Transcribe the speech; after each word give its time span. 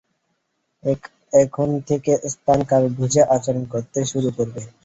এখন 1.41 1.69
থেকে 1.89 2.11
স্থান-কাল 2.33 2.83
বুঝে 2.97 3.21
আচরণ 3.35 3.63
করতে 3.73 3.99
শুরু 4.11 4.29
করবো। 4.37 4.59